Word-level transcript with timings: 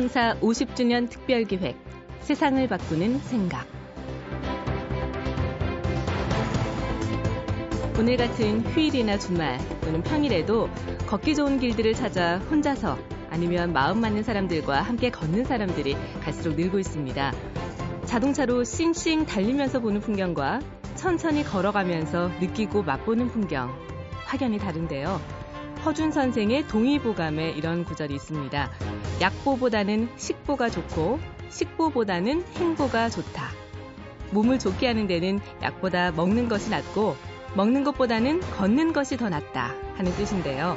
창사 0.00 0.34
50주년 0.40 1.10
특별기획 1.10 1.76
세상을 2.20 2.66
바꾸는 2.68 3.18
생각 3.18 3.66
오늘 7.98 8.16
같은 8.16 8.62
휴일이나 8.62 9.18
주말 9.18 9.58
또는 9.82 10.02
평일에도 10.02 10.70
걷기 11.06 11.34
좋은 11.34 11.60
길들을 11.60 11.92
찾아 11.92 12.38
혼자서 12.38 12.96
아니면 13.28 13.74
마음 13.74 14.00
맞는 14.00 14.22
사람들과 14.22 14.80
함께 14.80 15.10
걷는 15.10 15.44
사람들이 15.44 15.94
갈수록 16.22 16.54
늘고 16.54 16.78
있습니다. 16.78 17.34
자동차로 18.06 18.64
싱싱 18.64 19.26
달리면서 19.26 19.80
보는 19.80 20.00
풍경과 20.00 20.60
천천히 20.96 21.44
걸어가면서 21.44 22.28
느끼고 22.40 22.84
맛보는 22.84 23.28
풍경 23.28 23.70
확연히 24.24 24.56
다른데요. 24.56 25.20
허준 25.84 26.10
선생의 26.10 26.68
동의보감에 26.68 27.50
이런 27.50 27.84
구절이 27.84 28.14
있습니다. 28.14 28.70
약보보다는 29.20 30.08
식보가 30.16 30.70
좋고 30.70 31.18
식보보다는 31.50 32.44
행보가 32.56 33.10
좋다. 33.10 33.50
몸을 34.30 34.58
좋게 34.58 34.86
하는 34.86 35.06
데는 35.06 35.40
약보다 35.62 36.12
먹는 36.12 36.48
것이 36.48 36.70
낫고 36.70 37.16
먹는 37.54 37.84
것보다는 37.84 38.40
걷는 38.40 38.92
것이 38.92 39.16
더 39.16 39.28
낫다 39.28 39.74
하는 39.96 40.12
뜻인데요. 40.12 40.74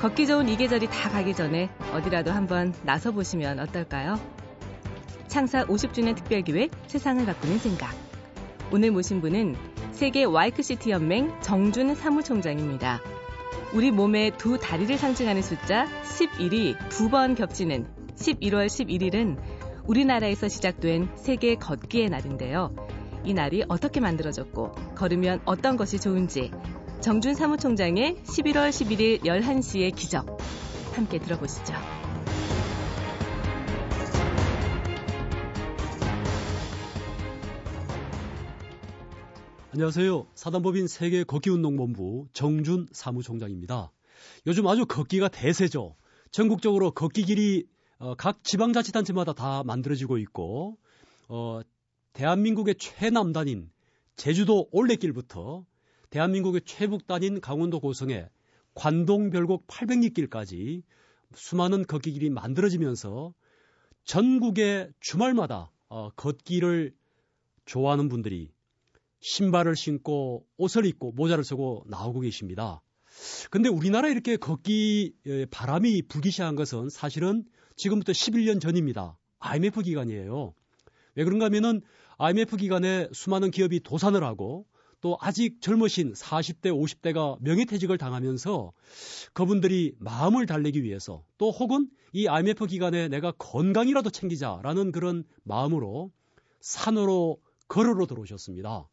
걷기 0.00 0.26
좋은 0.26 0.48
이 0.48 0.56
계절이 0.56 0.88
다 0.88 1.08
가기 1.08 1.34
전에 1.34 1.70
어디라도 1.94 2.30
한번 2.30 2.74
나서 2.82 3.12
보시면 3.12 3.58
어떨까요? 3.60 4.20
창사 5.26 5.64
50주년 5.64 6.14
특별기획 6.14 6.70
세상을 6.86 7.24
바꾸는 7.24 7.58
생각. 7.58 7.94
오늘 8.70 8.90
모신 8.90 9.20
분은 9.20 9.56
세계 9.92 10.24
와이크시티 10.24 10.90
연맹 10.90 11.40
정준 11.40 11.94
사무총장입니다. 11.94 13.00
우리 13.72 13.90
몸의 13.90 14.32
두 14.38 14.58
다리를 14.58 14.96
상징하는 14.96 15.42
숫자 15.42 15.86
11이 16.02 16.76
두 16.88 17.10
번 17.10 17.34
겹치는 17.34 17.86
11월 18.16 18.66
11일은 18.66 19.36
우리나라에서 19.84 20.48
시작된 20.48 21.10
세계 21.16 21.54
걷기의 21.56 22.08
날인데요. 22.08 22.74
이 23.24 23.34
날이 23.34 23.64
어떻게 23.68 24.00
만들어졌고 24.00 24.72
걸으면 24.94 25.40
어떤 25.44 25.76
것이 25.76 26.00
좋은지 26.00 26.50
정준 27.00 27.34
사무총장의 27.34 28.16
11월 28.24 28.70
11일 28.70 29.20
11시의 29.24 29.94
기적 29.94 30.38
함께 30.94 31.18
들어보시죠. 31.18 31.74
안녕하세요. 39.76 40.26
사단법인 40.34 40.86
세계 40.86 41.22
걷기운동본부 41.22 42.28
정준 42.32 42.86
사무총장입니다. 42.92 43.92
요즘 44.46 44.66
아주 44.68 44.86
걷기가 44.86 45.28
대세죠. 45.28 45.96
전국적으로 46.30 46.92
걷기 46.92 47.24
길이 47.24 47.66
어, 47.98 48.14
각 48.14 48.42
지방자치단체마다 48.42 49.34
다 49.34 49.62
만들어지고 49.64 50.16
있고 50.16 50.78
어, 51.28 51.60
대한민국의 52.14 52.76
최남단인 52.76 53.70
제주도 54.16 54.66
올레길부터 54.72 55.66
대한민국의 56.08 56.62
최북단인 56.64 57.42
강원도 57.42 57.78
고성의 57.78 58.30
관동별곡 58.72 59.66
800리길까지 59.66 60.84
수많은 61.34 61.84
걷기 61.84 62.12
길이 62.12 62.30
만들어지면서 62.30 63.34
전국의 64.04 64.94
주말마다 65.00 65.70
어, 65.90 66.08
걷기를 66.16 66.94
좋아하는 67.66 68.08
분들이 68.08 68.55
신발을 69.26 69.74
신고 69.74 70.46
옷을 70.56 70.86
입고 70.86 71.10
모자를 71.10 71.42
쓰고 71.42 71.84
나오고 71.88 72.20
계십니다. 72.20 72.80
근데 73.50 73.68
우리나라 73.68 74.08
이렇게 74.08 74.36
걷기 74.36 75.14
바람이 75.50 76.02
불기 76.02 76.30
시작한 76.30 76.54
것은 76.54 76.90
사실은 76.90 77.44
지금부터 77.74 78.12
11년 78.12 78.60
전입니다. 78.60 79.18
IMF 79.40 79.82
기간이에요. 79.82 80.54
왜 81.16 81.24
그런가 81.24 81.46
하면은 81.46 81.82
IMF 82.18 82.56
기간에 82.56 83.08
수많은 83.12 83.50
기업이 83.50 83.80
도산을 83.80 84.22
하고 84.22 84.64
또 85.00 85.18
아직 85.20 85.60
젊으신 85.60 86.12
40대, 86.12 86.66
50대가 86.66 87.36
명예퇴직을 87.40 87.98
당하면서 87.98 88.72
그분들이 89.32 89.96
마음을 89.98 90.46
달래기 90.46 90.84
위해서 90.84 91.24
또 91.36 91.50
혹은 91.50 91.90
이 92.12 92.28
IMF 92.28 92.66
기간에 92.66 93.08
내가 93.08 93.32
건강이라도 93.32 94.08
챙기자라는 94.10 94.92
그런 94.92 95.24
마음으로 95.42 96.12
산으로 96.60 97.38
걸으러 97.66 98.06
들어오셨습니다. 98.06 98.88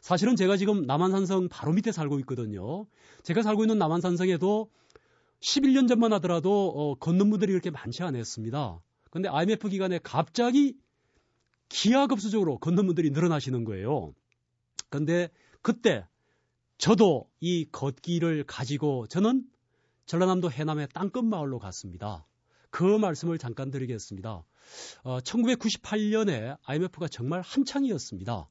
사실은 0.00 0.36
제가 0.36 0.56
지금 0.56 0.82
남한산성 0.82 1.48
바로 1.48 1.72
밑에 1.72 1.92
살고 1.92 2.18
있거든요. 2.20 2.86
제가 3.22 3.42
살고 3.42 3.64
있는 3.64 3.78
남한산성에도 3.78 4.70
11년 5.40 5.88
전만 5.88 6.12
하더라도 6.14 6.68
어, 6.74 6.94
걷는 6.96 7.30
분들이 7.30 7.52
그렇게 7.52 7.70
많지 7.70 8.02
않았습니다. 8.02 8.80
근데 9.10 9.28
IMF 9.28 9.68
기간에 9.68 9.98
갑자기 10.02 10.76
기하급수적으로 11.68 12.58
걷는 12.58 12.86
분들이 12.86 13.10
늘어나시는 13.10 13.64
거예요. 13.64 14.14
근데 14.90 15.28
그때 15.62 16.06
저도 16.78 17.28
이 17.40 17.66
걷기를 17.70 18.44
가지고 18.44 19.06
저는 19.08 19.44
전라남도 20.06 20.50
해남의 20.50 20.88
땅끝 20.94 21.24
마을로 21.24 21.58
갔습니다. 21.58 22.26
그 22.70 22.84
말씀을 22.84 23.38
잠깐 23.38 23.70
드리겠습니다. 23.70 24.44
어, 25.02 25.18
1998년에 25.20 26.56
IMF가 26.64 27.08
정말 27.08 27.40
한창이었습니다. 27.42 28.48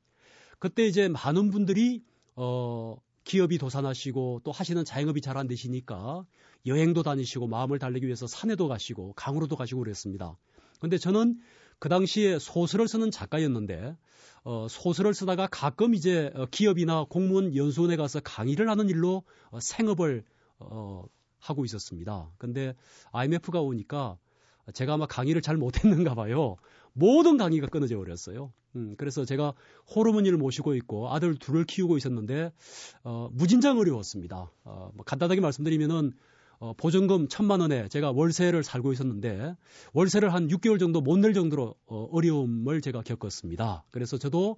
그때 0.60 0.86
이제 0.86 1.08
많은 1.08 1.52
분들이 1.52 2.04
어, 2.36 2.98
기업이 3.24 3.58
도산하시고 3.58 4.42
또 4.44 4.52
하시는 4.52 4.84
자영업이 4.86 5.22
잘 5.22 5.38
안 5.38 5.48
되시니까 5.48 6.26
여행도 6.66 7.04
다니시고 7.04 7.48
마음을 7.48 7.80
달래기 7.80 8.06
위해서 8.06 8.26
산에도 8.28 8.68
가시고 8.68 9.14
강으로도 9.14 9.56
가시고 9.56 9.82
그랬습니다. 9.82 10.38
근데 10.80 10.98
저는 10.98 11.40
그 11.80 11.90
당시에 11.90 12.40
소설을 12.40 12.88
쓰는 12.88 13.12
작가였는데 13.12 13.96
어, 14.44 14.68
소설을 14.70 15.14
쓰다가 15.14 15.48
가끔 15.52 15.94
이제 15.94 16.32
어, 16.36 16.46
기업이나 16.50 17.06
공무원 17.10 17.56
연수원에 17.56 17.96
가서 17.98 18.20
강의를 18.22 18.70
하는 18.70 18.90
일로 18.90 19.24
어, 19.50 19.60
생업을 19.60 20.24
어, 20.60 21.04
하고 21.40 21.66
있었습니다. 21.66 22.32
근데 22.38 22.74
IMF가 23.12 23.62
오니까 23.62 24.18
제가 24.74 24.94
아마 24.94 25.06
강의를 25.06 25.42
잘 25.42 25.56
못했는가 25.58 26.16
봐요. 26.16 26.56
모든 26.98 27.38
강의가 27.38 27.68
끊어져 27.68 27.98
버렸어요. 27.98 28.52
음, 28.76 28.96
그래서 28.98 29.24
제가 29.24 29.54
호르몬니를 29.96 30.38
모시고 30.38 30.74
있고 30.76 31.14
아들 31.14 31.36
둘을 31.36 31.64
키우고 31.66 31.98
있었는데 31.98 32.52
어, 33.04 33.30
무진장 33.32 33.78
어려웠습니다. 33.78 34.52
어, 34.64 34.92
뭐 34.96 35.06
간단하게 35.06 35.42
말씀드리면은 35.42 36.12
어, 36.60 36.74
보증금 36.76 37.28
천만 37.28 37.60
원에 37.62 37.88
제가 37.88 38.12
월세를 38.12 38.64
살고 38.64 38.92
있었는데 38.94 39.56
월세를 39.94 40.34
한 40.34 40.48
6개월 40.48 40.80
정도 40.80 41.02
못 41.02 41.20
낼 41.20 41.34
정도로 41.34 41.76
어, 41.86 42.10
어려움을 42.12 42.82
제가 42.82 43.04
겪었습니다. 43.04 43.86
그래서 43.92 44.18
저도 44.18 44.58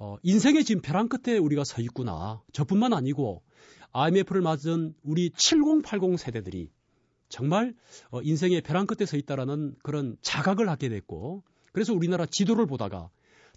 어, 0.00 0.16
인생의 0.22 0.64
지금 0.64 0.82
벼랑 0.82 1.08
끝에 1.08 1.38
우리가 1.38 1.62
서 1.62 1.80
있구나. 1.80 2.42
저뿐만 2.52 2.92
아니고 2.92 3.42
IMF를 3.92 4.42
맞은 4.42 4.94
우리 5.04 5.30
7080 5.30 6.18
세대들이 6.18 6.70
정말 7.28 7.74
어, 8.10 8.20
인생의 8.20 8.62
벼랑 8.62 8.86
끝에 8.86 9.06
서 9.06 9.16
있다라는 9.16 9.76
그런 9.84 10.16
자각을 10.22 10.68
하게 10.68 10.88
됐고 10.88 11.44
그래서 11.72 11.92
우리나라 11.94 12.26
지도를 12.26 12.66
보다가 12.66 13.10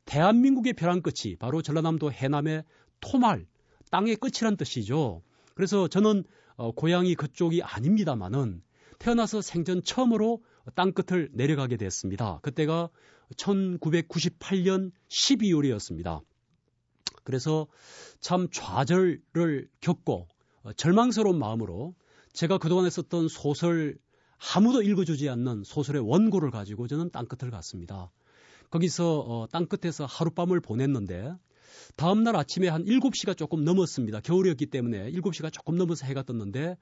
대한민국의 0.06 0.74
벼랑 0.74 1.02
끝이 1.02 1.36
바로 1.38 1.62
전라남도 1.62 2.12
해남의 2.12 2.64
토말 3.00 3.46
땅의 3.92 4.18
끝이란 4.18 4.58
뜻이죠. 4.58 5.22
그래서 5.54 5.88
저는 5.88 6.24
어, 6.56 6.72
고향이 6.72 7.16
그쪽이 7.16 7.62
아닙니다만은 7.64 8.62
태어나서 9.00 9.42
생전 9.42 9.84
처음으로 9.84 10.44
땅 10.76 10.94
끝을 10.94 11.30
내려가게 11.34 11.78
됐습니다. 11.78 12.40
그때가 12.44 12.90
1998년 13.36 14.92
12월이었습니다. 15.10 16.22
그래서 17.24 17.68
참 18.20 18.48
좌절을 18.52 19.68
겪고 19.82 20.28
어, 20.64 20.74
절망스러운 20.74 21.38
마음으로 21.40 21.96
제가 22.34 22.58
그동안 22.58 22.86
했었던 22.86 23.28
소설 23.28 23.98
아무도 24.56 24.82
읽어주지 24.82 25.30
않는 25.30 25.64
소설의 25.64 26.02
원고를 26.02 26.52
가지고 26.52 26.88
저는 26.88 27.12
땅끝을 27.12 27.52
갔습니다. 27.52 28.12
거기서 28.70 29.20
어, 29.20 29.48
땅끝에서 29.52 30.06
하룻밤을 30.06 30.62
보냈는데 30.62 31.34
다음날 31.96 32.36
아침에 32.36 32.68
한 32.68 32.84
7시가 32.86 33.38
조금 33.38 33.64
넘었습니다. 33.64 34.22
겨울이었기 34.22 34.68
때문에 34.68 35.12
7시가 35.12 35.52
조금 35.52 35.78
넘어서 35.78 36.06
해가 36.06 36.24
떴는데 36.24 36.78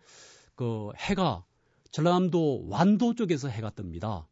그 0.56 0.90
해가 0.98 1.44
전라남도 1.92 2.68
완도 2.70 3.16
쪽에서 3.16 3.50
해가 3.50 3.72
뜹니다. 3.72 4.26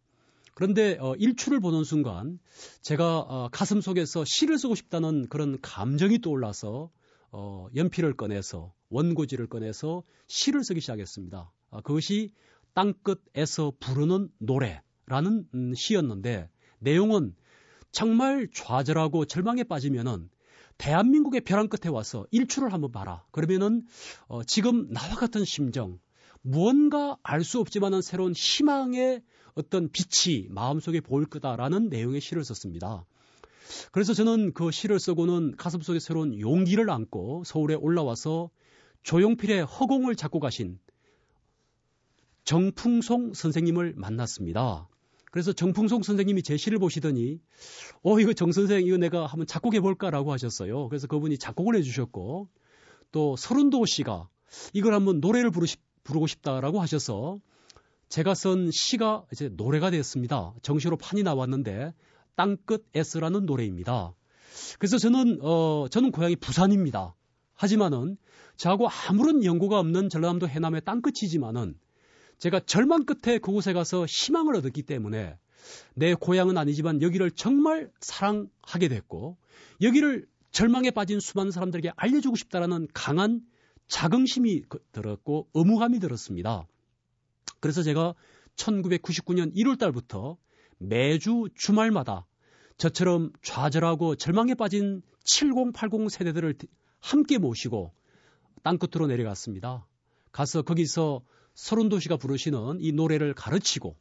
그런데 0.54 0.98
어, 1.00 1.16
일출을 1.16 1.60
보는 1.60 1.84
순간 1.84 2.40
제가 2.82 3.20
어, 3.20 3.50
가슴 3.52 3.82
속에서 3.82 4.24
시를 4.26 4.58
쓰고 4.58 4.76
싶다는 4.76 5.28
그런 5.30 5.60
감정이 5.62 6.22
떠올라서 6.22 6.90
어, 7.32 7.68
연필을 7.76 8.16
꺼내서 8.16 8.74
원고지를 8.90 9.48
꺼내서 9.48 10.04
시를 10.28 10.64
쓰기 10.64 10.80
시작했습니다. 10.80 11.52
아, 11.70 11.82
그것이 11.82 12.32
땅끝에서 12.78 13.74
부르는 13.80 14.30
노래라는 14.38 15.48
음, 15.56 15.74
시였는데 15.74 16.48
내용은 16.78 17.36
정말 17.92 18.48
좌절하고 18.54 19.26
절망에 19.26 19.64
빠지면은 19.64 20.30
대한민국의 20.78 21.42
벼랑 21.42 21.70
끝에 21.70 21.92
와서 21.92 22.28
일출을 22.30 22.72
한번 22.72 22.92
봐라. 22.92 23.26
그러면은 23.32 23.82
어, 24.28 24.44
지금 24.44 24.94
나와 24.94 25.16
같은 25.16 25.44
심정, 25.44 25.98
무언가 26.44 27.18
알 27.24 27.44
수 27.44 27.60
없지만은 27.60 28.04
새로운 28.04 28.34
희망의 28.34 29.24
어떤 29.56 29.90
빛이 29.90 30.46
마음속에 30.50 31.02
보일 31.02 31.26
거다라는 31.26 31.90
내용의 31.90 32.22
시를 32.22 32.44
썼습니다. 32.44 33.06
그래서 33.92 34.14
저는 34.14 34.54
그 34.54 34.70
시를 34.70 35.00
쓰고는 35.00 35.56
가슴속에 35.58 35.98
새로운 35.98 36.40
용기를 36.40 36.92
안고 36.92 37.42
서울에 37.44 37.74
올라와서 37.74 38.52
조용필의 39.02 39.66
허공을 39.66 40.16
잡고 40.16 40.40
가신 40.40 40.78
정풍송 42.48 43.34
선생님을 43.34 43.96
만났습니다. 43.98 44.88
그래서 45.32 45.52
정풍송 45.52 46.02
선생님이 46.02 46.44
제 46.44 46.56
시를 46.56 46.80
보시더니 46.80 47.42
어 48.04 48.22
이거 48.22 48.32
정 48.32 48.54
선생 48.54 48.86
이거 48.86 48.96
내가 48.96 49.26
한번 49.26 49.46
작곡해 49.46 49.82
볼까라고 49.82 50.32
하셨어요. 50.32 50.88
그래서 50.88 51.08
그분이 51.08 51.40
작곡을 51.40 51.76
해주셨고 51.76 52.48
또 53.12 53.36
서른도 53.36 53.86
씨가 53.86 54.30
이걸 54.72 54.94
한번 54.94 55.20
노래를 55.20 55.52
부르시, 55.52 55.76
부르고 56.06 56.26
싶다라고 56.26 56.80
하셔서 56.80 57.38
제가 58.08 58.34
쓴 58.34 58.72
시가 58.72 59.26
이제 59.34 59.50
노래가 59.50 59.92
됐습니다. 59.92 60.54
정시로 60.62 60.96
판이 60.96 61.24
나왔는데 61.24 61.94
땅끝 62.38 62.86
S라는 62.96 63.46
노래입니다. 63.46 64.14
그래서 64.80 64.98
저는 64.98 65.40
어 65.42 65.88
저는 65.92 66.12
고향이 66.14 66.38
부산입니다. 66.38 67.14
하지만은 67.56 68.16
저하고 68.56 68.88
아무런 68.88 69.44
연고가 69.44 69.80
없는 69.80 70.08
전라남도 70.08 70.48
해남의 70.48 70.84
땅끝이지만은 70.86 71.76
제가 72.38 72.60
절망 72.62 73.06
끝에 73.06 73.40
그곳에 73.40 73.74
가서 73.74 74.06
희망을 74.06 74.56
얻었기 74.56 74.84
때문에 74.84 75.38
내 75.96 76.14
고향은 76.14 76.58
아니지만 76.58 77.02
여기를 77.02 77.32
정말 77.32 77.92
사랑하게 78.00 78.88
됐고 78.90 79.38
여기를 79.82 80.28
절망에 80.52 80.92
빠진 80.92 81.20
수많은 81.20 81.52
사람들에게 81.52 81.92
알려주고 81.96 82.36
싶다라는 82.36 82.88
강한 82.94 83.42
자긍심이 83.88 84.64
그, 84.68 84.80
들었고 84.92 85.50
의무감이 85.54 86.00
들었습니다. 86.00 86.68
그래서 87.60 87.84
제가 87.84 88.16
1999년 88.56 89.56
1월 89.56 89.78
달부터 89.78 90.38
매주 90.78 91.48
주말마다 91.56 92.26
저처럼 92.78 93.32
좌절하고 93.42 94.16
절망에 94.16 94.54
빠진 94.54 95.02
7080 95.24 96.10
세대들을 96.10 96.56
함께 97.00 97.38
모시고 97.38 97.94
땅끝으로 98.64 99.08
내려갔습니다. 99.08 99.88
가서 100.32 100.62
거기서 100.62 101.22
서른도 101.58 102.00
씨가 102.00 102.18
부르시는 102.18 102.78
이 102.82 102.92
노래를 102.92 103.34
가르치고 103.34 103.98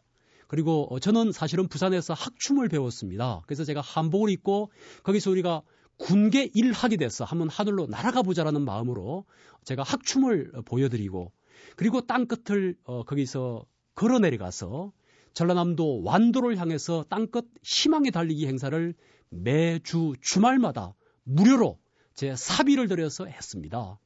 그리고 0.46 0.86
어, 0.90 1.00
저는 1.00 1.32
사실은 1.32 1.66
부산에서 1.66 2.12
학춤을 2.12 2.68
배웠습니다. 2.68 3.40
그래서 3.46 3.64
제가 3.64 3.80
한복을 3.80 4.30
입고 4.30 4.70
거기서 5.02 5.30
우리가 5.30 5.62
군계 5.96 6.50
일하게 6.52 6.98
돼서 6.98 7.24
한번 7.24 7.48
하늘로 7.48 7.86
날아가 7.86 8.22
보자라는 8.22 8.62
마음으로 8.62 9.24
제가 9.64 9.82
학춤을 9.82 10.52
보여드리고 10.66 11.32
그리고 11.76 12.02
땅끝을 12.02 12.76
어, 12.84 13.04
거기서 13.04 13.64
걸어 13.94 14.18
내려가서 14.18 14.92
전라남도 15.32 16.02
완도를 16.02 16.58
향해서 16.58 17.06
땅끝 17.08 17.48
희망의 17.62 18.10
달리기 18.10 18.46
행사를 18.46 18.94
매주 19.30 20.12
주말마다 20.20 20.94
무료로 21.24 21.78
제 22.14 22.36
사비를 22.36 22.86
들여서 22.86 23.24
했습니다. 23.24 23.98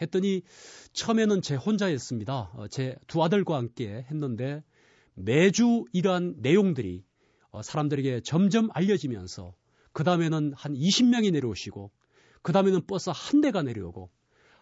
했더니 0.00 0.42
처음에는 0.92 1.42
제 1.42 1.54
혼자였습니다. 1.54 2.50
어, 2.54 2.68
제두 2.68 3.22
아들과 3.22 3.56
함께 3.56 4.06
했는데 4.10 4.62
매주 5.14 5.84
이러한 5.92 6.36
내용들이 6.38 7.04
어, 7.50 7.62
사람들에게 7.62 8.20
점점 8.20 8.68
알려지면서 8.72 9.54
그 9.92 10.04
다음에는 10.04 10.52
한 10.56 10.74
20명이 10.74 11.32
내려오시고 11.32 11.90
그 12.42 12.52
다음에는 12.52 12.86
버스 12.86 13.10
한 13.14 13.40
대가 13.40 13.62
내려오고 13.62 14.10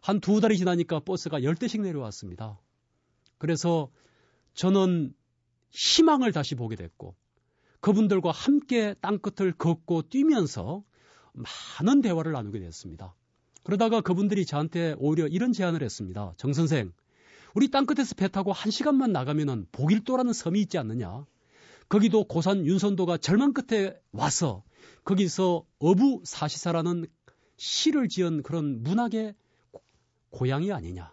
한 0.03 0.21
두 0.21 0.41
달이 0.41 0.59
지나니까 0.59 1.01
버스가 1.01 1.41
10대씩 1.41 1.81
내려왔습니다. 1.81 2.61
그래서 3.39 3.91
저는 4.55 5.15
희망을 5.71 6.33
다시 6.33 6.55
보게 6.55 6.77
됐고 6.77 7.15
그분들과 7.81 8.31
함께 8.31 8.95
땅끝을 9.01 9.53
걷고 9.53 10.03
뛰면서 10.03 10.85
많은 11.33 12.03
대화를 12.03 12.33
나누게 12.33 12.59
됐습니다. 12.61 13.15
그러다가 13.63 14.01
그분들이 14.01 14.45
저한테 14.45 14.95
오히려 14.99 15.27
이런 15.27 15.53
제안을 15.53 15.83
했습니다. 15.83 16.35
정 16.37 16.53
선생, 16.53 16.93
우리 17.55 17.71
땅끝에서 17.71 18.15
배 18.15 18.29
타고 18.29 18.53
한 18.53 18.71
시간만 18.71 19.13
나가면은 19.13 19.67
복일도라는 19.73 20.33
섬이 20.33 20.61
있지 20.63 20.79
않느냐? 20.79 21.27
거기도 21.89 22.25
고산 22.25 22.65
윤선도가 22.65 23.19
절망 23.19 23.53
끝에 23.53 23.95
와서 24.13 24.65
거기서 25.05 25.65
어부 25.79 26.23
사시사라는 26.25 27.07
시를 27.57 28.09
지은 28.09 28.43
그런 28.43 28.83
문학의 28.83 29.35
고향이 30.31 30.73
아니냐. 30.73 31.13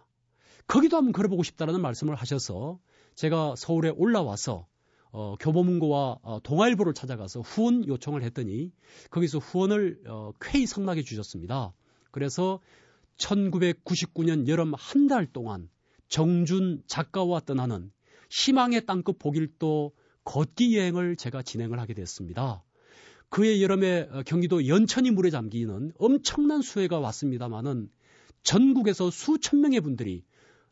거기도 0.66 0.96
한번 0.96 1.12
걸어보고 1.12 1.42
싶다라는 1.42 1.80
말씀을 1.82 2.14
하셔서 2.14 2.78
제가 3.14 3.54
서울에 3.56 3.90
올라와서 3.90 4.66
어, 5.12 5.36
교보문고와 5.40 6.18
어, 6.22 6.40
동아일보를 6.42 6.94
찾아가서 6.94 7.40
후원 7.40 7.86
요청을 7.86 8.22
했더니 8.22 8.72
거기서 9.10 9.38
후원을 9.38 10.02
어, 10.06 10.32
쾌히 10.40 10.66
성낙해 10.66 11.02
주셨습니다. 11.02 11.74
그래서 12.10 12.60
1999년 13.18 14.48
여름 14.48 14.72
한 14.74 15.06
달 15.08 15.26
동안 15.26 15.68
정준 16.08 16.82
작가와 16.86 17.40
떠나는 17.40 17.90
희망의 18.30 18.86
땅끝 18.86 19.18
복일도 19.18 19.92
걷기 20.24 20.76
여행을 20.76 21.16
제가 21.16 21.42
진행을 21.42 21.78
하게 21.80 21.94
됐습니다. 21.94 22.62
그해 23.28 23.62
여름에 23.62 24.08
어, 24.10 24.22
경기도 24.26 24.66
연천이 24.66 25.10
물에 25.10 25.30
잠기는 25.30 25.92
엄청난 25.98 26.62
수해가 26.62 26.98
왔습니다마는 26.98 27.88
전국에서 28.42 29.10
수천 29.10 29.60
명의 29.60 29.80
분들이 29.80 30.24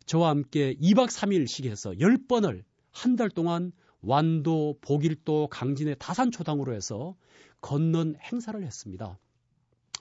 저와 0.06 0.30
함께 0.30 0.74
2박 0.80 1.08
3일씩 1.08 1.66
해서 1.66 1.90
10번을 1.92 2.64
한 2.90 3.16
달 3.16 3.30
동안 3.30 3.72
완도, 4.00 4.78
복일도, 4.80 5.48
강진의 5.48 5.96
다산초당으로 5.98 6.72
해서 6.74 7.16
걷는 7.60 8.16
행사를 8.22 8.60
했습니다. 8.62 9.18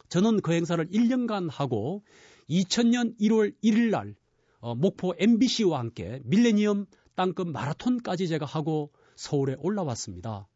저는 0.10 0.42
그 0.42 0.54
행사를 0.54 0.84
1년간 0.86 1.50
하고 1.52 2.04
2000년 2.50 3.20
1월 3.20 3.54
1일 3.64 3.90
날 3.90 4.16
어, 4.60 4.76
목포 4.76 5.14
MBC와 5.18 5.80
함께 5.80 6.22
밀레니엄 6.26 6.86
땅끝 7.16 7.48
마라톤까지 7.48 8.28
제가 8.28 8.46
하고 8.46 8.92
서울에 9.16 9.56
올라왔습니다. 9.60 10.48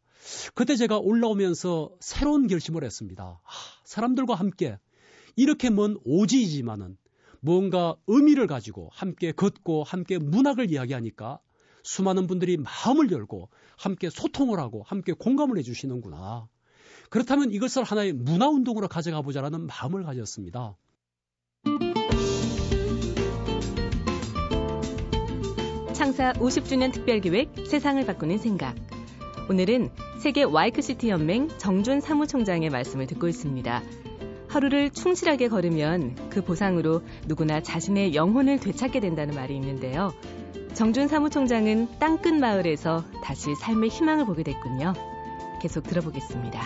그때 0.54 0.76
제가 0.76 0.98
올라오면서 0.98 1.90
새로운 2.00 2.46
결심을 2.46 2.84
했습니다. 2.84 3.40
아, 3.42 3.50
사람들과 3.84 4.34
함께 4.34 4.78
이렇게 5.34 5.70
먼 5.70 5.98
오지이지만은 6.04 6.96
뭔가 7.40 7.96
의미를 8.06 8.46
가지고 8.46 8.90
함께 8.92 9.32
걷고 9.32 9.82
함께 9.82 10.18
문학을 10.18 10.70
이야기하니까 10.70 11.40
수많은 11.82 12.28
분들이 12.28 12.56
마음을 12.56 13.10
열고 13.10 13.48
함께 13.76 14.10
소통을 14.10 14.60
하고 14.60 14.84
함께 14.84 15.12
공감을 15.12 15.58
해주시는구나. 15.58 16.48
그렇다면 17.12 17.52
이것을 17.52 17.84
하나의 17.84 18.14
문화운동으로 18.14 18.88
가져가 18.88 19.20
보자라는 19.20 19.66
마음을 19.66 20.02
가졌습니다. 20.02 20.78
창사 25.92 26.32
50주년 26.32 26.90
특별기획 26.90 27.66
세상을 27.68 28.04
바꾸는 28.06 28.38
생각. 28.38 28.74
오늘은 29.50 29.90
세계 30.20 30.42
와이크시티 30.42 31.10
연맹 31.10 31.50
정준 31.58 32.00
사무총장의 32.00 32.70
말씀을 32.70 33.06
듣고 33.06 33.28
있습니다. 33.28 33.82
하루를 34.48 34.88
충실하게 34.88 35.48
걸으면 35.48 36.30
그 36.30 36.42
보상으로 36.42 37.02
누구나 37.26 37.60
자신의 37.60 38.14
영혼을 38.14 38.58
되찾게 38.58 39.00
된다는 39.00 39.34
말이 39.34 39.54
있는데요. 39.56 40.14
정준 40.72 41.08
사무총장은 41.08 41.98
땅끝 41.98 42.32
마을에서 42.32 43.04
다시 43.22 43.54
삶의 43.54 43.90
희망을 43.90 44.24
보게 44.24 44.42
됐군요. 44.42 45.11
계속 45.62 45.84
들어보겠습니다. 45.84 46.60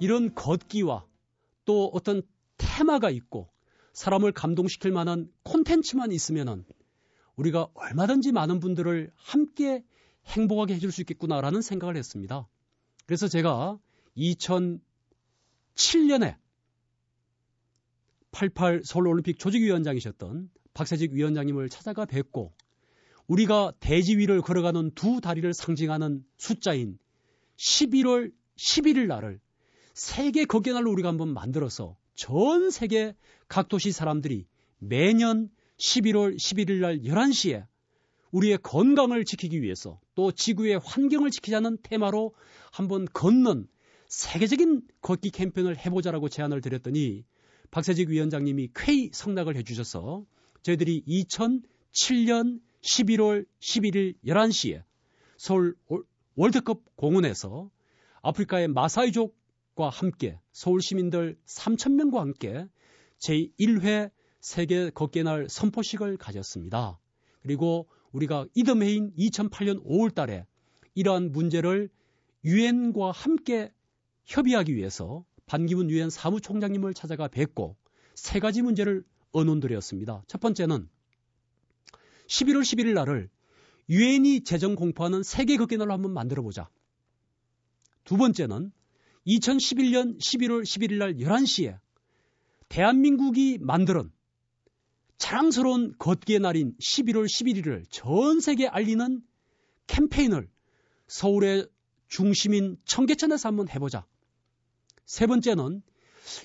이런 0.00 0.34
걷기와 0.34 1.06
또 1.66 1.90
어떤 1.92 2.22
테마가 2.56 3.10
있고 3.10 3.50
사람을 3.92 4.32
감동시킬 4.32 4.92
만한 4.92 5.30
콘텐츠만 5.42 6.10
있으면은 6.10 6.64
우리가 7.36 7.68
얼마든지 7.74 8.32
많은 8.32 8.60
분들을 8.60 9.12
함께 9.16 9.84
행복하게 10.24 10.74
해줄 10.74 10.90
수 10.90 11.02
있겠구나라는 11.02 11.60
생각을 11.60 11.98
했습니다. 11.98 12.48
그래서 13.04 13.28
제가 13.28 13.78
2007년에 14.16 16.38
88 18.30 18.80
서울올림픽 18.84 19.38
조직위원장이셨던 19.38 20.48
박세직 20.74 21.12
위원장님을 21.12 21.68
찾아가 21.68 22.04
뵙고 22.04 22.52
우리가 23.26 23.72
대지 23.80 24.16
위를 24.16 24.40
걸어가는 24.40 24.92
두 24.94 25.20
다리를 25.20 25.52
상징하는 25.54 26.24
숫자인 26.36 26.98
11월 27.56 28.32
11일 28.56 29.06
날을 29.06 29.40
세계 29.94 30.44
거견날로 30.44 30.90
우리가 30.90 31.08
한번 31.08 31.32
만들어서 31.32 31.96
전 32.14 32.70
세계 32.70 33.14
각 33.48 33.68
도시 33.68 33.92
사람들이 33.92 34.46
매년 34.78 35.48
11월 35.78 36.36
11일 36.36 36.80
날 36.80 37.00
11시에 37.00 37.66
우리의 38.30 38.58
건강을 38.62 39.24
지키기 39.24 39.62
위해서 39.62 40.00
또 40.14 40.30
지구의 40.32 40.80
환경을 40.84 41.30
지키자는 41.30 41.78
테마로 41.82 42.34
한번 42.72 43.06
걷는 43.12 43.66
세계적인 44.08 44.82
걷기 45.02 45.30
캠페인을 45.30 45.78
해보자라고 45.78 46.28
제안을 46.28 46.60
드렸더니 46.60 47.24
박세직 47.70 48.08
위원장님이 48.08 48.70
쾌히 48.74 49.10
성낙을 49.12 49.56
해주셔서 49.56 50.24
저희들이 50.62 51.04
2007년 51.06 52.60
11월 52.82 53.46
11일 53.60 54.14
11시에 54.24 54.82
서울 55.36 55.74
월드컵 56.34 56.96
공원에서 56.96 57.70
아프리카의 58.22 58.68
마사이족과 58.68 59.88
함께 59.88 60.38
서울 60.52 60.82
시민들 60.82 61.38
3,000명과 61.46 62.18
함께 62.18 62.66
제1회 63.18 64.10
세계 64.40 64.90
걷기의 64.90 65.24
날 65.24 65.48
선포식을 65.48 66.16
가졌습니다. 66.16 66.98
그리고 67.42 67.88
우리가 68.12 68.46
이듬해인 68.54 69.12
2008년 69.16 69.84
5월 69.84 70.14
달에 70.14 70.46
이러한 70.94 71.32
문제를 71.32 71.90
유엔과 72.44 73.10
함께 73.10 73.72
협의하기 74.24 74.74
위해서 74.74 75.24
반기문 75.46 75.90
유엔 75.90 76.10
사무총장님을 76.10 76.94
찾아가 76.94 77.28
뵙고 77.28 77.76
세 78.14 78.40
가지 78.40 78.62
문제를 78.62 79.04
언론드렸습니다. 79.32 80.22
첫 80.26 80.40
번째는 80.40 80.88
11월 82.26 82.62
11일 82.62 82.94
날을 82.94 83.28
유엔이 83.88 84.44
재정 84.44 84.76
공포하는 84.76 85.22
세계 85.22 85.56
극기 85.56 85.76
날로 85.76 85.92
한번 85.92 86.12
만들어 86.12 86.42
보자. 86.42 86.70
두 88.04 88.16
번째는 88.16 88.72
2011년 89.26 90.18
11월 90.18 90.62
11일 90.62 90.98
날 90.98 91.14
11시에 91.14 91.78
대한민국이 92.68 93.58
만드는 93.60 94.12
자랑스러운 95.18 95.94
걷기의 95.98 96.38
날인 96.38 96.76
11월 96.80 97.26
11일을 97.26 97.84
전 97.90 98.40
세계에 98.40 98.68
알리는 98.68 99.22
캠페인을 99.86 100.48
서울의 101.08 101.68
중심인 102.08 102.78
청계천에서 102.84 103.48
한번 103.48 103.68
해보자. 103.68 104.06
세 105.04 105.26
번째는 105.26 105.82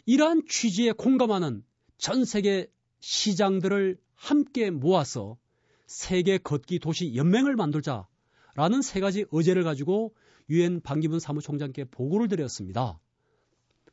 이러한 0.05 0.43
취지에 0.49 0.91
공감하는 0.91 1.63
전 1.97 2.25
세계 2.25 2.67
시장들을 3.05 3.99
함께 4.15 4.71
모아서 4.71 5.37
세계 5.85 6.39
걷기 6.39 6.79
도시 6.79 7.15
연맹을 7.15 7.55
만들자라는 7.55 8.81
세 8.81 8.99
가지 8.99 9.25
의제를 9.31 9.63
가지고 9.63 10.15
유엔 10.49 10.81
반기문 10.81 11.19
사무총장께 11.19 11.83
보고를 11.85 12.27
드렸습니다. 12.29 12.99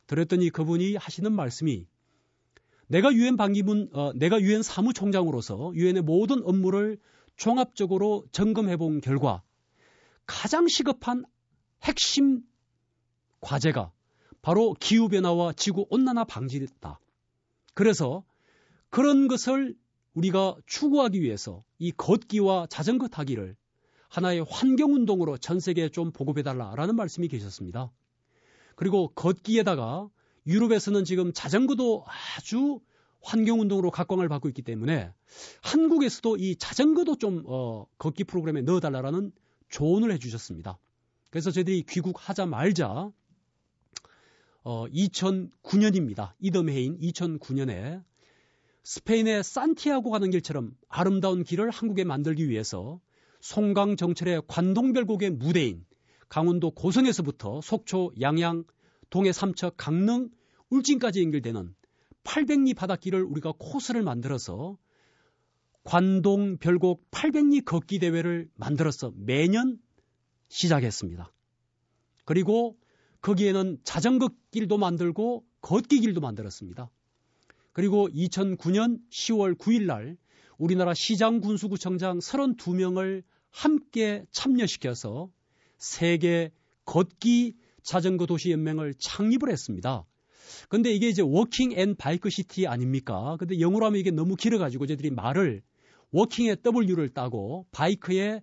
드렸더니 0.06 0.48
그분이 0.48 0.96
하시는 0.96 1.30
말씀이 1.30 1.86
내가 2.86 3.12
유엔 3.12 3.36
반기문 3.36 3.90
어, 3.92 4.12
내가 4.14 4.40
유엔 4.40 4.62
사무총장으로서 4.62 5.72
유엔의 5.74 6.04
모든 6.04 6.42
업무를 6.42 6.98
종합적으로 7.36 8.24
점검해 8.32 8.78
본 8.78 9.02
결과 9.02 9.42
가장 10.24 10.68
시급한 10.68 11.26
핵심 11.82 12.40
과제가 13.42 13.92
바로 14.40 14.72
기후변화와 14.80 15.52
지구 15.52 15.86
온난화 15.90 16.24
방지다. 16.24 16.98
그래서 17.74 18.24
그런 18.92 19.26
것을 19.26 19.74
우리가 20.12 20.54
추구하기 20.66 21.22
위해서 21.22 21.64
이 21.78 21.92
걷기와 21.92 22.66
자전거 22.68 23.08
타기를 23.08 23.56
하나의 24.10 24.44
환경운동으로 24.46 25.38
전 25.38 25.60
세계에 25.60 25.88
좀 25.88 26.12
보급해달라라는 26.12 26.94
말씀이 26.94 27.26
계셨습니다. 27.28 27.90
그리고 28.76 29.08
걷기에다가 29.14 30.10
유럽에서는 30.46 31.06
지금 31.06 31.32
자전거도 31.32 32.04
아주 32.36 32.80
환경운동으로 33.22 33.90
각광을 33.90 34.28
받고 34.28 34.48
있기 34.48 34.60
때문에 34.60 35.10
한국에서도 35.62 36.36
이 36.36 36.56
자전거도 36.56 37.16
좀 37.16 37.44
어, 37.46 37.86
걷기 37.96 38.24
프로그램에 38.24 38.60
넣어달라는 38.60 39.32
조언을 39.70 40.12
해주셨습니다. 40.12 40.78
그래서 41.30 41.50
저희들이 41.50 41.84
귀국하자 41.88 42.44
말자 42.44 43.10
어, 44.64 44.86
2009년입니다. 44.88 46.34
이듬해인 46.40 46.98
2009년에 46.98 48.04
스페인의 48.84 49.44
산티아고 49.44 50.10
가는 50.10 50.30
길처럼 50.30 50.74
아름다운 50.88 51.44
길을 51.44 51.70
한국에 51.70 52.04
만들기 52.04 52.48
위해서 52.48 53.00
송강 53.40 53.96
정철의 53.96 54.42
관동별곡의 54.48 55.30
무대인 55.30 55.84
강원도 56.28 56.70
고성에서부터 56.70 57.60
속초, 57.60 58.12
양양, 58.20 58.64
동해 59.10 59.32
삼척, 59.32 59.76
강릉, 59.76 60.30
울진까지 60.70 61.22
연결되는 61.22 61.74
800리 62.24 62.74
바닷길을 62.74 63.22
우리가 63.22 63.52
코스를 63.58 64.02
만들어서 64.02 64.78
관동 65.84 66.56
별곡 66.58 67.10
800리 67.10 67.64
걷기 67.64 67.98
대회를 67.98 68.48
만들어서 68.54 69.12
매년 69.16 69.78
시작했습니다. 70.48 71.32
그리고 72.24 72.78
거기에는 73.20 73.78
자전거 73.84 74.30
길도 74.52 74.78
만들고 74.78 75.44
걷기 75.60 76.00
길도 76.00 76.20
만들었습니다. 76.20 76.90
그리고 77.72 78.08
2009년 78.08 78.98
10월 79.10 79.56
9일 79.56 79.86
날 79.86 80.16
우리나라 80.58 80.94
시장 80.94 81.40
군수구청장 81.40 82.18
32명을 82.18 83.22
함께 83.50 84.24
참여시켜서 84.30 85.30
세계 85.78 86.52
걷기 86.84 87.54
자전거 87.82 88.26
도시 88.26 88.50
연맹을 88.52 88.94
창립을 88.98 89.50
했습니다. 89.50 90.04
근데 90.68 90.92
이게 90.92 91.08
이제 91.08 91.22
walking 91.22 91.72
and 91.72 91.96
bike 91.96 92.30
city 92.30 92.66
아닙니까? 92.66 93.36
근데 93.38 93.58
영어로 93.58 93.86
하면 93.86 93.98
이게 93.98 94.10
너무 94.10 94.36
길어가지고 94.36 94.86
저희들이 94.86 95.10
말을 95.10 95.62
워킹의 96.12 96.58
W를 96.62 97.08
따고 97.08 97.66
bike의 97.72 98.42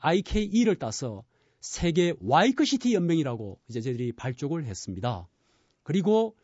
IKE를 0.00 0.76
따서 0.76 1.24
세계 1.60 2.14
Wike 2.20 2.64
City 2.64 2.94
연맹이라고 2.94 3.58
이제 3.68 3.80
저희들이 3.80 4.12
발족을 4.12 4.66
했습니다. 4.66 5.26
그리고 5.82 6.36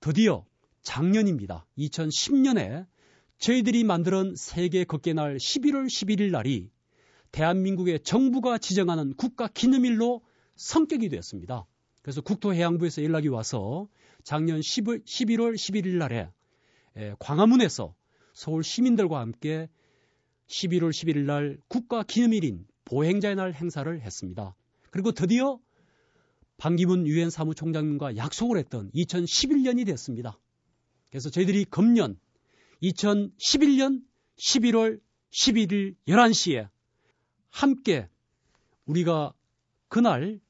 드디어 0.00 0.44
작년입니다. 0.84 1.66
2010년에 1.76 2.86
저희들이 3.38 3.82
만드는 3.84 4.36
세계 4.36 4.84
걷기 4.84 5.14
날 5.14 5.36
11월 5.36 5.86
11일 5.86 6.30
날이 6.30 6.70
대한민국의 7.32 8.00
정부가 8.04 8.58
지정하는 8.58 9.14
국가 9.16 9.48
기념일로 9.48 10.22
성격이 10.54 11.08
되었습니다. 11.08 11.66
그래서 12.02 12.20
국토해양부에서 12.20 13.02
연락이 13.02 13.28
와서 13.28 13.88
작년 14.22 14.60
10월, 14.60 15.04
11월 15.04 15.54
11일 15.54 15.96
날에 15.96 16.30
광화문에서 17.18 17.94
서울 18.34 18.62
시민들과 18.62 19.18
함께 19.20 19.68
11월 20.46 20.90
11일 20.90 21.24
날 21.24 21.58
국가 21.66 22.02
기념일인 22.04 22.66
보행자의 22.84 23.34
날 23.34 23.54
행사를 23.54 24.00
했습니다. 24.00 24.54
그리고 24.90 25.10
드디어 25.12 25.58
반기문 26.56 27.06
유엔 27.08 27.30
사무총장님과 27.30 28.16
약속을 28.16 28.58
했던 28.58 28.90
2011년이 28.92 29.86
됐습니다. 29.86 30.38
그래서 31.14 31.30
저희들이 31.30 31.64
금년 31.66 32.18
2011년 32.82 34.02
11월 34.36 35.00
11일 35.30 35.94
11시에 36.08 36.68
함께 37.50 38.08
우리가 38.84 39.32
그날 39.86 40.40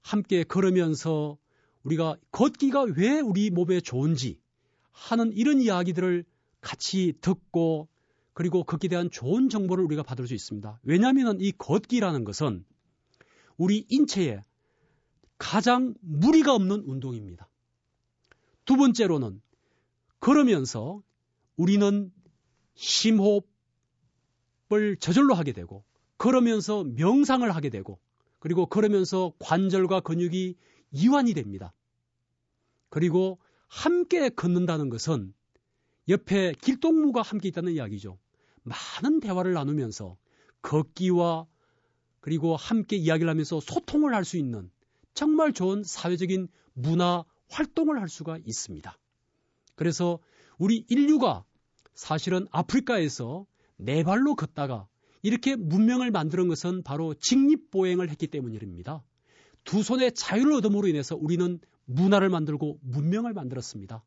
함께 0.00 0.44
걸으면서 0.44 1.36
우리가 1.82 2.16
걷기가 2.30 2.84
왜 2.96 3.20
우리 3.20 3.50
몸에 3.50 3.82
좋은지 3.82 4.40
하는 4.92 5.30
이런 5.34 5.60
이야기들을 5.60 6.24
같이 6.62 7.12
듣고 7.20 7.86
그리고 8.32 8.64
걷기에 8.64 8.88
대한 8.88 9.10
좋은 9.10 9.50
정보를 9.50 9.84
우리가 9.84 10.02
받을 10.02 10.26
수 10.26 10.32
있습니다. 10.32 10.80
왜냐하면 10.84 11.38
이 11.38 11.52
걷기라는 11.52 12.24
것은 12.24 12.64
우리 13.58 13.84
인체에 13.90 14.40
가장 15.36 15.92
무리가 16.00 16.54
없는 16.54 16.84
운동입니다. 16.86 17.46
두 18.64 18.78
번째로는 18.78 19.42
걸으면서 20.22 21.02
우리는 21.56 22.12
심호흡을 22.74 23.44
저절로 25.00 25.34
하게 25.34 25.52
되고 25.52 25.84
걸으면서 26.16 26.84
명상을 26.84 27.50
하게 27.54 27.70
되고 27.70 27.98
그리고 28.38 28.66
걸으면서 28.66 29.32
관절과 29.40 30.00
근육이 30.00 30.56
이완이 30.92 31.34
됩니다. 31.34 31.74
그리고 32.88 33.40
함께 33.66 34.28
걷는다는 34.28 34.90
것은 34.90 35.34
옆에 36.08 36.52
길동무가 36.60 37.22
함께 37.22 37.48
있다는 37.48 37.72
이야기죠. 37.72 38.16
많은 38.62 39.18
대화를 39.18 39.54
나누면서 39.54 40.16
걷기와 40.62 41.46
그리고 42.20 42.54
함께 42.54 42.94
이야기를 42.96 43.28
하면서 43.28 43.58
소통을 43.58 44.14
할 44.14 44.24
수 44.24 44.36
있는 44.36 44.70
정말 45.14 45.52
좋은 45.52 45.82
사회적인 45.82 46.46
문화 46.74 47.24
활동을 47.48 48.00
할 48.00 48.08
수가 48.08 48.38
있습니다. 48.44 48.96
그래서 49.82 50.20
우리 50.58 50.84
인류가 50.88 51.44
사실은 51.92 52.46
아프리카에서 52.52 53.46
네 53.78 54.04
발로 54.04 54.36
걷다가 54.36 54.86
이렇게 55.22 55.56
문명을 55.56 56.12
만드는 56.12 56.46
것은 56.46 56.84
바로 56.84 57.14
직립보행을 57.14 58.08
했기 58.08 58.28
때문입니다. 58.28 59.02
두 59.64 59.82
손의 59.82 60.14
자유를 60.14 60.52
얻음으로 60.52 60.86
인해서 60.86 61.16
우리는 61.16 61.58
문화를 61.86 62.28
만들고 62.28 62.78
문명을 62.80 63.32
만들었습니다. 63.32 64.04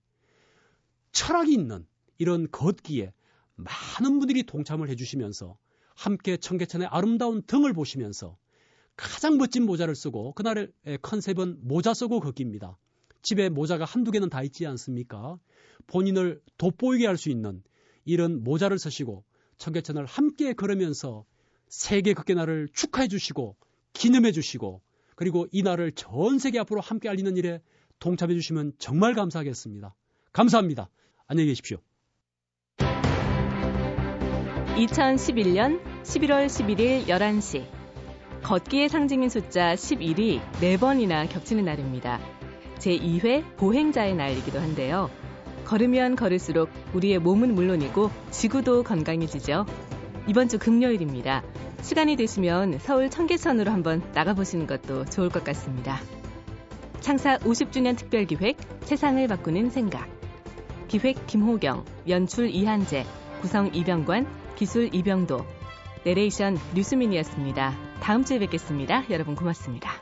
철학이 1.12 1.52
있는 1.52 1.86
이런 2.20 2.50
걷기에 2.50 3.12
많은 3.56 4.20
분들이 4.20 4.44
동참을 4.44 4.88
해주시면서 4.88 5.58
함께 5.94 6.38
청계천의 6.38 6.88
아름다운 6.88 7.42
등을 7.42 7.74
보시면서 7.74 8.38
가장 8.96 9.38
멋진 9.38 9.66
모자를 9.66 9.94
쓰고 9.94 10.32
그날의 10.36 10.70
컨셉은 11.02 11.58
모자 11.64 11.94
쓰고 11.94 12.22
걷기입니다. 12.22 12.78
집에 13.26 13.50
모자가 13.50 13.86
한두 13.86 14.12
개는 14.12 14.30
다 14.30 14.44
있지 14.44 14.68
않습니까? 14.68 15.40
본인을 15.88 16.42
돋보이게 16.58 17.08
할 17.08 17.18
수 17.18 17.30
있는 17.30 17.64
이런 18.06 18.44
모자를 18.44 18.78
쓰시고 18.78 19.24
청계천을 19.58 20.06
함께 20.06 20.54
걸으면서 20.54 21.26
세계 21.68 22.14
극계 22.14 22.36
날을 22.36 22.70
축하해 22.72 23.08
주시고 23.08 23.58
기념해 23.94 24.32
주시고 24.32 24.82
그리고 25.16 25.48
이 25.52 25.64
날을 25.64 25.94
전 25.94 26.38
세계 26.38 26.60
앞으로 26.60 26.82
함께 26.82 27.10
알리는 27.10 27.36
일에 27.36 27.62
동참해 28.00 28.36
주시면 28.36 28.74
정말 28.78 29.16
감사하겠습니다. 29.16 29.96
감사합니다. 30.32 30.90
안녕히 31.26 31.48
계십시오. 31.50 31.78
2011년 34.76 35.82
11월 36.04 36.46
11일 36.46 37.08
11시 37.08 37.66
걷기의 38.44 38.90
상징인 38.90 39.30
숫자 39.30 39.74
11이 39.74 40.42
4번이나 40.60 41.28
겹치는 41.28 41.66
날입니다. 41.66 42.20
제2회 42.80 43.56
보행자의 43.58 44.16
날이기도 44.16 44.60
한데요. 44.60 45.10
걸으면 45.66 46.16
걸을수록 46.16 46.70
우리의 46.94 47.20
몸은 47.20 47.56
물론이고 47.56 48.12
지구도 48.32 48.84
건강해지죠. 48.84 49.66
이번 50.28 50.48
주 50.48 50.60
금요일입니다. 50.60 51.44
시간이 51.82 52.16
되시면 52.16 52.80
서울 52.80 53.10
청계천으로 53.10 53.72
한번 53.72 54.02
나가보시는 54.14 54.68
것도 54.68 55.06
좋을 55.06 55.30
것 55.30 55.44
같습니다. 55.44 56.00
창사 57.00 57.38
50주년 57.40 57.96
특별기획 57.98 58.58
세상을 58.82 59.28
바꾸는 59.28 59.70
생각 59.70 60.08
기획 60.88 61.28
김호경, 61.28 61.84
연출 62.08 62.50
이한재, 62.50 63.06
구성 63.42 63.70
이병관, 63.74 64.28
기술 64.56 64.90
이병도, 64.94 65.46
내레이션 66.04 66.58
류수민이었습니다. 66.74 67.76
다음 68.00 68.24
주에 68.24 68.40
뵙겠습니다. 68.40 69.04
여러분 69.10 69.36
고맙습니다. 69.36 69.95